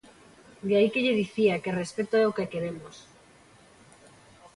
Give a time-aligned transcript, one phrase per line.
[0.67, 2.95] De aí que lle dicía que respecto é o que queremos.